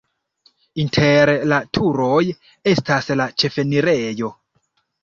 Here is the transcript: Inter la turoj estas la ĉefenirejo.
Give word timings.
Inter 0.83 1.31
la 1.53 1.59
turoj 1.79 2.25
estas 2.75 3.13
la 3.23 3.31
ĉefenirejo. 3.45 4.35